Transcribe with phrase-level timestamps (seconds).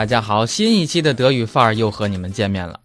[0.00, 2.80] 大家好，新一期的德语范儿又和你们见面了。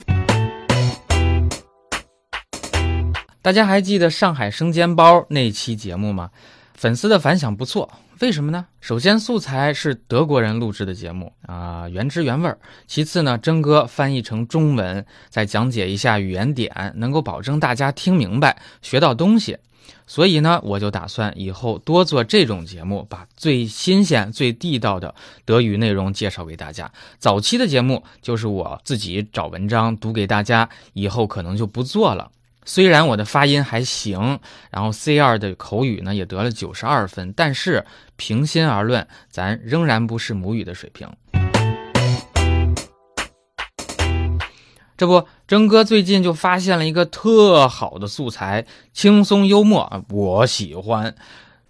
[3.42, 6.29] 大家还记得上海生煎包那期节目吗？
[6.74, 7.90] 粉丝的反响不错，
[8.22, 8.66] 为什么呢？
[8.79, 12.58] 首先，素材是德国人录制的节目啊，原汁原味儿。
[12.88, 19.58] 其次呢，真哥翻译成中文，再讲解一下语言点，能够保证大家听明白、学到东西。
[20.08, 25.13] 所以呢，我就打算以后多做这种节目，把最新鲜、最地道的
[25.44, 26.89] 德语内容介绍给大家。
[27.20, 32.31] 早期的节目就是我自己找文章读给大家，以后可能就不做了。
[32.67, 34.39] 虽然我的发音还行，
[34.71, 41.07] 然后 C 二的口语呢也得了九十二分，但是平心而论，咱仍然不是母语的水平。
[44.97, 51.13] 这不，征哥最近就发现了一个特好的素材，轻松幽默啊，我喜欢。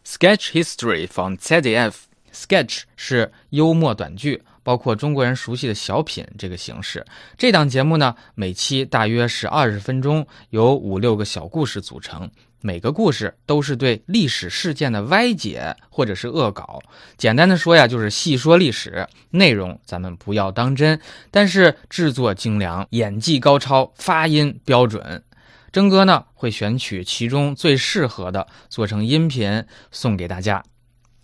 [0.05, 4.43] Sketch History from ZDF，Sketch 是幽默短剧。
[4.65, 7.05] 包括中国人熟悉的小品这个形式，
[7.37, 12.27] 这档节目呢，每期大约是二十分钟，由五六个小故事组成，
[12.61, 16.81] 每个故事都是对历史事件的歪解或者是恶搞。
[17.15, 20.99] 简单的说呀，就是细说历史，内容咱们不要当真，
[21.29, 25.23] 但是制作精良，演技高超，发音标准。
[25.71, 30.63] 征哥呢会选取其中最适合的，做成音频送给大家。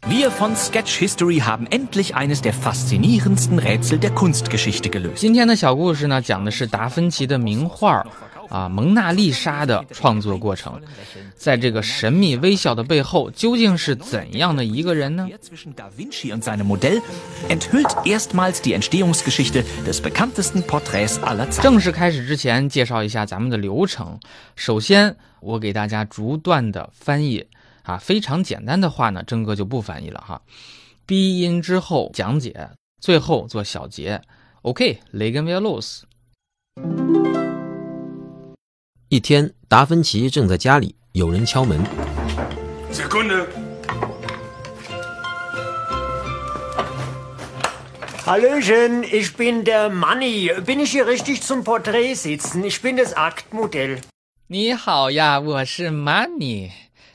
[0.09, 5.17] Wir von Sketch History haben endlich eines der faszinierendsten Rätsel der Kunstgeschichte gelöst。
[5.17, 8.06] 今天的小故事呢，讲的是达芬奇的名画
[8.48, 10.81] 啊《蒙娜丽莎》的创作过程。
[11.34, 15.28] 在这个神秘微笑的背后，究竟是怎样的一个人呢？
[15.42, 17.03] Zwischen Da Vinci und seinem Modell
[17.48, 21.62] enthüllt erstmals die Entstehungsgeschichte des bekanntesten Porträts aller Zeiten。
[21.62, 24.20] 正式开始之前，介绍一下咱们的流程。
[24.55, 27.45] 首先，我给大家逐段的翻译。
[27.84, 30.42] 啊，非常简单的话呢，真哥就不翻译了哈。
[31.06, 32.70] 鼻音之后讲解，
[33.02, 34.22] 最后做小结。
[34.62, 36.02] OK，legen wir los。
[39.09, 41.84] 一天，达芬奇正在家里，有人敲门。
[42.91, 43.47] Sekunde。
[48.24, 50.50] Hallöchen，ich bin der Manny。
[50.62, 54.00] Bin ich hier richtig zum Porträt sitzen？Ich bin das Aktmodell。
[54.47, 56.70] 你好呀，我是 Money。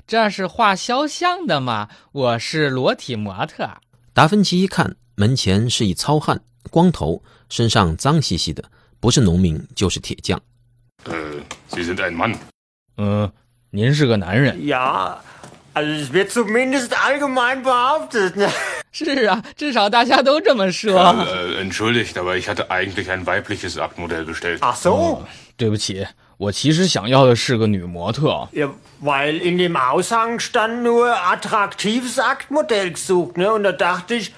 [0.07, 1.89] 这是画肖像的吗？
[2.13, 3.69] 我是裸体模特。
[4.15, 6.41] 达芬奇一看，门前是一糙汉，
[6.71, 8.63] 光头，身上脏兮兮的，
[9.01, 10.41] 不是农民就是铁匠。
[11.07, 11.13] 呃
[11.71, 12.37] ，Sie sind ein Mann。
[12.99, 13.33] 嗯，
[13.71, 14.57] 您是个男人。
[14.61, 18.49] Ja，also wird zumindest allgemein behauptet。
[18.93, 20.95] 是啊，至少大家都这么说。
[21.61, 24.59] Entschuldigt，aber ich hatte eigentlich ein weibliches Aktmodell bestellt。
[24.61, 25.25] Ach so。
[25.57, 26.07] 对不起。
[26.39, 28.49] 我其实想要的是个女模特。
[28.53, 28.71] Ja,
[29.03, 33.53] weil in dem Aushang stand nur attraktives Aktmodell gesucht, ne?
[33.53, 34.33] Und da dachte ich,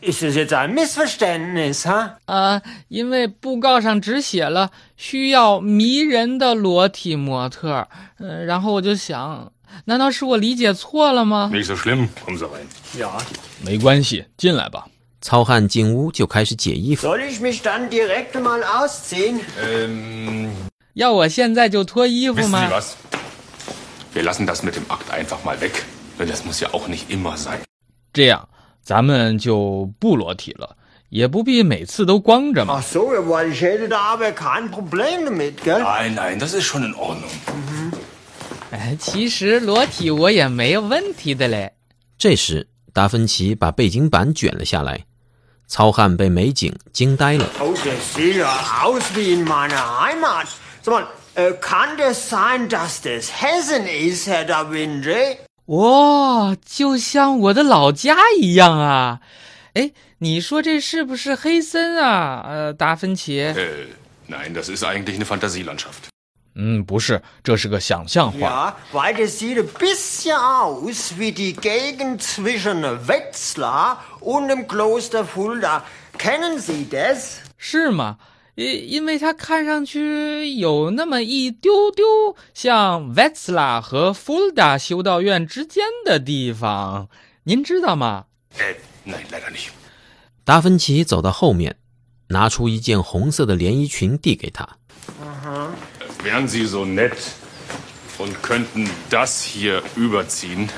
[0.00, 2.16] ist das jetzt ein Missverständnis, ha?
[2.26, 7.86] 啊，因为布告上只写了需要迷人的裸体模特，
[8.18, 9.52] 嗯，然后我就想，
[9.84, 12.66] 难道是我理解错了吗？Nicht so schlimm, kommen Sie rein.
[12.98, 13.10] Ja.
[13.64, 14.86] 没关系，进来吧。
[15.20, 17.06] 糙汉进屋就开始解衣服。
[17.06, 19.40] Soll ich mich dann direkt mal ausziehen?
[19.62, 20.48] Ähm.
[20.94, 22.68] 要我现在就脱衣服吗
[24.14, 25.84] ？Wir lassen das mit dem Akt einfach mal weg.
[26.18, 27.60] Das muss ja auch nicht immer sein.
[28.12, 28.48] 这样，
[28.82, 30.76] 咱们就不裸体了，
[31.08, 32.80] 也不必每次都光着嘛。
[32.80, 35.80] Ach so, weil ich hätte da aber kein Problem damit, gell?
[35.80, 37.30] Nein, nein, das ist schon in Ordnung.
[38.70, 41.72] 哎，其实裸体我也没有问题的嘞。
[42.18, 45.06] 这时，达芬奇把背景板卷了下来，
[45.66, 47.48] 糙汉被美景惊呆了。
[50.89, 50.93] Oh, das sieht ja aus wie in meiner Heimat.
[50.93, 55.37] Sag mal, äh, kann das sein, dass das Hessen ist, Herr Da Vinci?
[55.67, 59.19] 哇，就像我的老家一样啊！
[59.73, 62.43] 哎，你说这是不是黑森啊？
[62.47, 63.41] 呃，达芬奇。
[63.41, 63.87] 呃，
[64.29, 66.09] Nein, das ist eigentlich eine Fantasielandschaft.
[66.53, 68.39] 嗯，不是，这是个想象画。
[68.39, 75.83] Ja, weil das sieht ein bisschen aus wie die Gegend zwischen Wetzlar und dem Kloster Fulda.
[76.17, 77.39] Kennen Sie das?
[77.57, 78.17] 是吗？
[78.60, 82.04] 因为他看上去有那么一丢丢
[82.52, 87.08] 像 Vetsla 和 Fulda 修道院之间的地方，
[87.44, 88.26] 您知道吗？
[90.44, 91.76] 达芬奇走到后面，
[92.28, 94.68] 拿出一件红色的连衣裙递给他。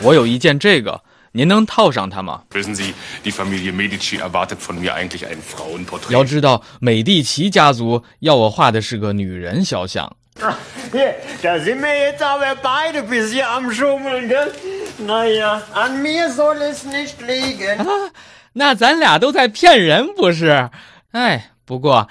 [0.02, 1.02] 我有一件这个。
[1.32, 2.43] 您能套上它吗？
[6.12, 10.14] 要知道，美第奇家族要我画的是个女人肖像。
[18.55, 20.69] 那咱俩都在骗人不是？
[21.12, 22.08] 哎，不过，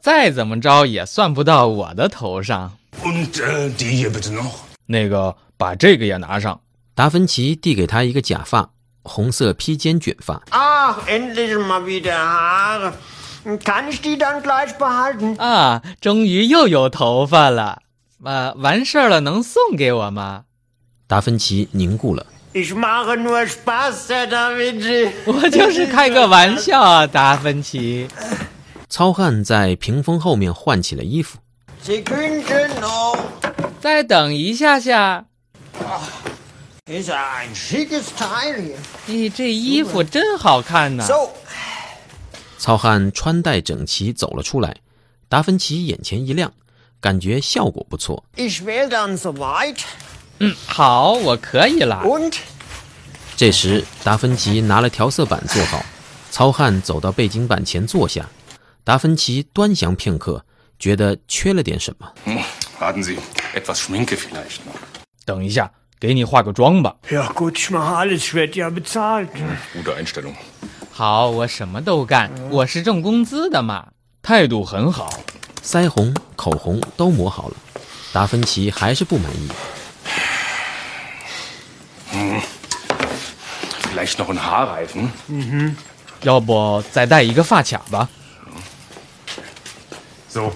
[0.00, 2.72] 再怎么着也算不到我的头上。
[4.86, 6.61] 那个，把这个也拿上。
[6.94, 8.70] 达芬奇递给他一个假发，
[9.02, 10.42] 红色披肩卷发。
[10.50, 12.92] Ach, endlich mal wieder Haare.
[13.44, 15.36] Kann ich die dann gleich behalten?
[15.38, 17.80] 啊，终于又有头发了。
[18.22, 20.44] 啊，完事儿了，能送给我吗？
[21.08, 22.26] 达芬奇凝固了。
[22.52, 25.10] Ich mache nur Spaß, Da Vinci.
[25.24, 28.06] 我就是开个玩笑啊，达芬奇。
[28.88, 31.38] 糙汉在屏风后面换起了衣服。
[32.80, 33.18] Noch.
[33.80, 35.24] 再等一下下。
[35.80, 36.21] Ist
[39.08, 41.30] 咦，这衣服真好看呐！So,
[42.58, 44.76] 糙汉穿戴整齐走了出来，
[45.28, 46.52] 达芬奇眼前一亮，
[47.00, 48.22] 感觉效果不错。
[48.36, 52.02] 嗯，好，我可以了。
[52.04, 52.34] Und
[53.36, 55.82] 这时，达芬奇拿了调色板坐好，
[56.30, 58.28] 糙汉走到背景板前坐下。
[58.84, 60.44] 达芬奇端详片刻，
[60.78, 62.12] 觉得缺了点什么。
[62.26, 62.42] Hm,
[62.78, 63.16] warten Sie,
[63.54, 64.76] etwas Schminke vielleicht noch.
[65.24, 65.70] 等一下，
[66.02, 66.96] 给你化个妆吧。
[67.08, 69.28] Ja gut, ich mache alles, ich werde ja bezahlt.
[69.72, 70.34] Gute Einstellung.
[70.90, 73.86] 好，我什么都干，我是挣工资的嘛。
[74.20, 75.08] 态度很好。
[75.62, 77.54] 腮红、口红都抹好了，
[78.12, 79.48] 达芬奇还是不满意。
[83.94, 85.76] Vielleicht noch ein Haarreifen.
[86.22, 88.08] 要不再戴一个发卡吧
[90.28, 90.50] ？So.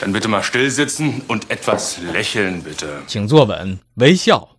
[0.00, 3.02] Dann bitte mal still sitzen und etwas lächeln, bitte.
[3.06, 4.56] 请坐稳，微笑。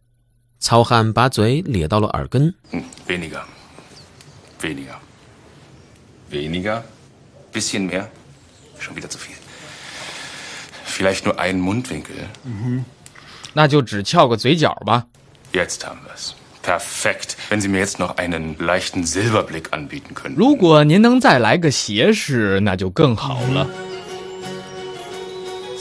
[0.60, 3.42] 糙汉把嘴咧到了耳根， Hm, weniger.
[4.60, 4.96] Weniger.
[6.32, 6.82] Weniger?
[7.54, 8.08] Bisschen mehr?
[8.80, 9.36] Schon wieder zu viel.
[10.86, 12.28] Vielleicht nur einen Mundwinkel.
[13.54, 15.06] 那就只翘个嘴角吧。
[15.54, 16.34] Jetzt haben wir's.
[16.64, 17.38] Perfekt.
[17.50, 20.36] Wenn Sie mir jetzt noch einen leichten Silberblick anbieten könnten.
[20.36, 23.68] 如果您能再来个斜视，那就更好了。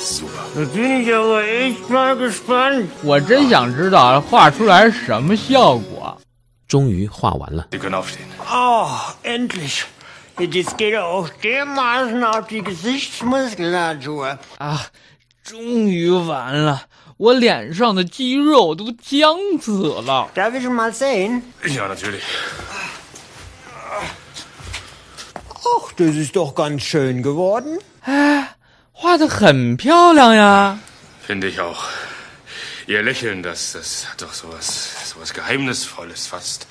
[0.01, 0.43] Super.
[0.55, 2.89] Da bin ich aber echt mal gespannt.
[3.03, 6.17] 我真想知道画出来什么效果。
[6.67, 7.67] 终于画完了。
[7.71, 8.25] Sie können aufstehen.
[8.51, 8.89] Oh,
[9.21, 9.83] endlich.
[10.39, 14.39] Jetzt geht er auch dermaßen auf die Gesichtsmuskulatur.
[14.57, 14.87] 啊，
[15.43, 16.81] 终于完了，
[17.17, 20.29] 我脸上的肌肉都僵死了。
[20.33, 21.43] Darf ich mal sehen?
[21.65, 22.23] Ja, natürlich.
[25.63, 27.77] Ach, das ist doch ganz schön geworden.
[29.01, 30.77] 画的很漂亮呀。
[31.25, 31.89] Finde ich auch.
[32.85, 36.67] Ihr Lächeln, das, das hat doch sowas, sowas Geheimnisvolles, fast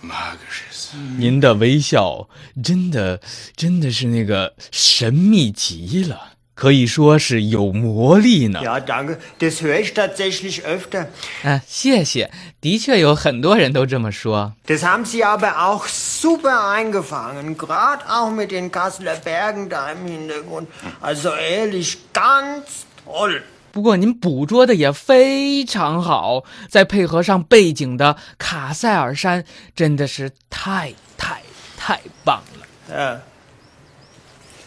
[0.00, 0.94] Magisches.
[1.18, 2.26] 您的微笑
[2.62, 3.20] 真的
[3.54, 8.60] 真的是那个神秘极了，可以说是有魔力呢。
[8.64, 9.18] Ja, danke.
[9.38, 11.06] Das höre ich tatsächlich öfter.
[11.44, 12.28] 啊，谢谢，
[12.60, 14.54] 的确有很多人都这么说。
[14.66, 17.56] Das haben Sie aber auch super eingefangen.
[17.56, 20.66] Gerade auch mit den Kasseler Bergen da im Hintergrund.
[21.00, 22.64] Also ehrlich, ganz
[23.06, 23.42] toll.
[23.70, 29.44] 不过您捕捉的也非常好，再配合上背景的卡塞尔山，
[29.76, 31.40] 真的是太太
[31.76, 33.22] 太棒了。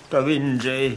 [0.09, 0.95] Da Vinci.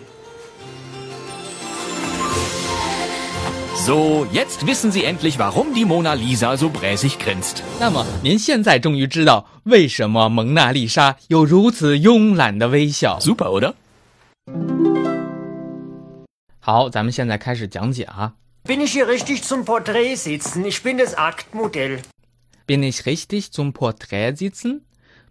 [3.85, 7.63] So, jetzt wissen Sie endlich, warum die Mona Lisa so bräsig grinst.
[7.79, 13.19] 那么您现在终于知道为什么蒙娜丽莎有如此慵懒的微笑。
[13.19, 13.73] Super, oder?
[16.59, 18.33] 好，咱们现在开始讲解啊。
[18.66, 20.66] Bin ich hier richtig zum Porträt sitzen?
[20.66, 22.01] Ich bin das Aktmodell.
[22.68, 24.81] Bin ich richtig zum Porträt sitzen?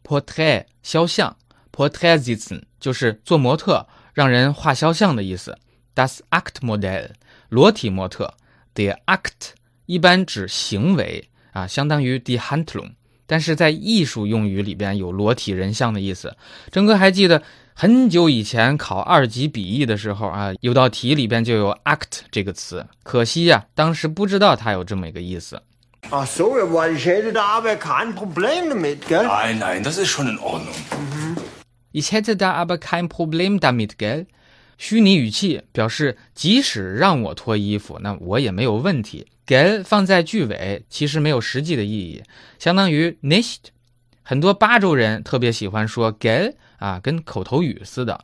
[0.02, 1.36] Porträt 肖像，
[1.70, 5.57] Porträt sitzen 就是做模特， 让人画肖像的意思。
[5.95, 7.09] Das Aktmodell
[7.49, 8.33] 裸体模特
[8.73, 9.51] The Akt
[9.85, 12.93] 一般指行为啊，相当于 die Handlung，
[13.27, 16.35] 但是在艺术用语里边有裸体人像的意思。
[16.71, 17.43] 郑哥还记得
[17.75, 25.61] 很久以前考二级笔译的时候啊，有道题里边就有 act 这个词，可惜呀、当时不知道它有这么一个意思。
[26.09, 29.25] Ach so, weil ich hätte da aber kein Problem damit, gell?
[29.25, 30.73] Nein, nein, das ist schon in Ordnung.
[31.93, 34.25] Ich hätte da aber kein Problem damit, gell？
[34.77, 39.27] 虚拟语气表示即使让我脱衣服，那我也没有问题。
[39.45, 42.23] gell 放在句尾其实没有实际的意义，
[42.59, 43.59] 相当于 nicht。
[44.23, 48.19] 很多巴州人特别喜欢说 gell 啊，跟口头语似的。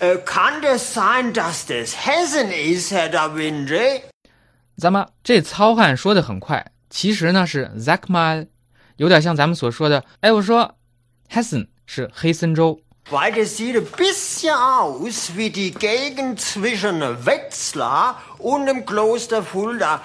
[0.00, 4.02] Äh, kann das sein, dass das Hessen ist, Herr Da Vinci?
[4.76, 8.48] 咱们这糙汉说的很快，其实呢是 zackmal，
[8.96, 10.74] 有点像咱们所说的，哎，我说
[11.30, 19.42] Hessen 是黑森州，Weil das sieht ein bisschen aus wie die Gegend zwischen Wetzlar und dem Kloster
[19.42, 20.00] Fulda.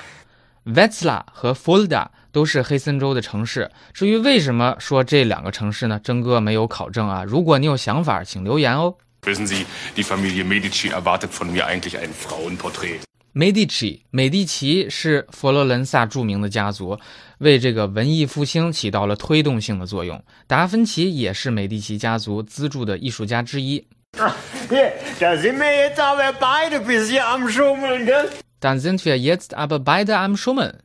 [0.65, 3.71] Wetzlar 和 Fulda 都是黑森州的城市。
[3.93, 5.99] 至于为什么说这两个城市呢？
[6.03, 7.23] 真哥没有考证啊。
[7.23, 8.95] 如果你有想法，请留言哦。
[9.23, 13.08] Wissen Sie, die Familie Medici erwartet von mir eigentlich ein Frauenporträt.
[13.33, 16.97] Medici，美第奇是佛罗伦萨著名的家族，
[17.37, 20.21] 为这个文艺复兴起到了推动性的作用。
[20.47, 23.85] 达芬奇也是美第奇家族资助的艺术家之一。
[24.17, 28.29] Da sind wir jetzt aber beide bisschen am Schummeln, gell?
[28.59, 30.79] Dann sind wir jetzt aber beide am Schummeln。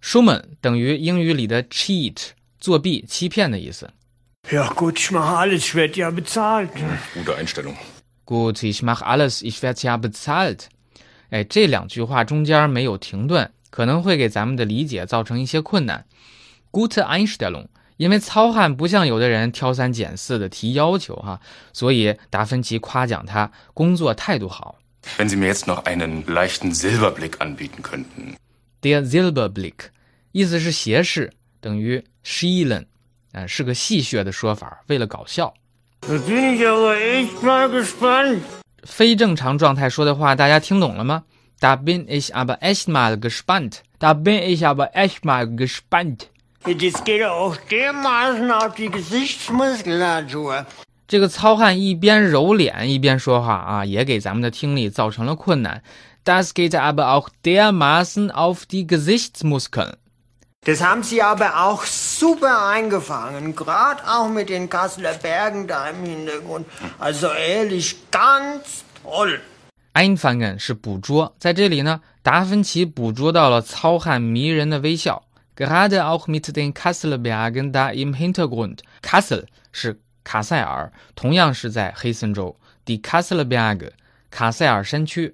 [0.00, 2.28] Schummeln 等于英语里的 cheat，
[2.60, 3.90] 作弊、欺骗的意思。
[4.48, 6.70] Ja gut, ich mache alles, ich werde ja bezahlt.
[7.12, 7.76] Gute Einstellung.
[8.24, 10.68] Gut, ich mache alles, ich werde ja bezahlt。
[11.30, 16.06] 哎，这两句话中间没有停顿，可能会给咱们的理解造成一些困难。
[16.70, 17.66] Gute Einstellung，
[17.96, 21.40] 因为糙汉不像有的人挑三拣四的提要求哈，
[21.72, 24.78] 所以达芬奇夸奖他工作态度好。
[25.16, 28.36] Wenn Sie mir jetzt noch einen leichten Silberblick anbieten könnten.
[28.82, 29.90] Der Silberblick，
[30.32, 32.84] 意思是斜视，等于 schielen，
[33.32, 35.54] 啊、是个戏谑的说法，为了搞笑。
[36.02, 38.40] Da bin ich aber echt mal gespannt.
[38.88, 41.22] 非正常状态说的话，大家听懂了吗
[41.60, 43.82] ？Da bin ich aber echt mal gespannt.
[43.98, 46.28] Da bin ich aber echt mal gespannt.
[46.64, 50.64] Das geht auch dermaßen auf die Gesichtsmuskulatur.
[51.06, 55.82] 这个糙汉一边揉脸一边说话啊，也给咱们的听力造成了困难。
[56.24, 59.94] Das geht aber auch dermaßen auf die Gesichtsmuskeln。
[60.67, 66.67] Das haben Sie aber auch super eingefangen, gerade auch mit den Kasseler Bergen da im Hintergrund.
[66.99, 69.41] Also ehrlich, ganz toll.
[69.93, 75.23] Einfangen 是捕捉，在这里呢，达芬奇捕捉到了糙汉迷人的微笑。
[75.55, 82.55] Gerade auch mit den Kasseler Bergen da im Hintergrund。Kassel 是卡塞尔，同样是在黑森州。
[82.85, 83.91] Die Kasseler Berge，
[84.31, 85.33] 卡塞尔山区。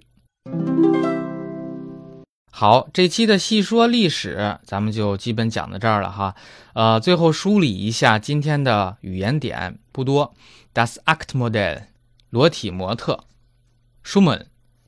[2.57, 6.37] 好，这期的细说历史，咱们就基本讲到这儿了哈。
[6.75, 10.33] 呃，最后梳理一下今天的语言点，不多。
[10.73, 11.83] Das Aktmodell，
[12.31, 13.25] 裸体模特。
[14.05, 14.45] Schumann，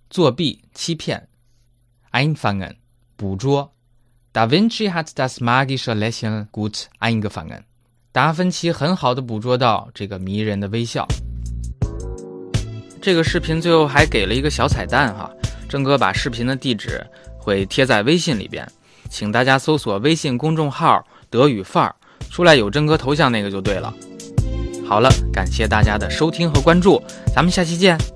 [0.09, 1.27] 作弊、欺骗。
[2.13, 2.77] Einfangen，
[3.17, 3.73] 捕捉。
[4.33, 7.63] Da Vinci hat das magische Lächeln gut eingefangen。
[8.13, 11.05] 达芬奇很好的捕捉到这个迷人的微笑。
[13.03, 15.29] 这个视频最后还给了一个小彩蛋哈，
[15.69, 17.05] 郑哥把视频的地址
[17.47, 18.67] 会贴在微信里边，
[19.09, 21.95] 请大家搜索微信公众号“德语范儿”，
[22.29, 23.95] 出来有真哥头像那个就对了。
[24.85, 27.01] 好了，感谢大家的收听和关注，
[27.33, 28.16] 咱们下期见。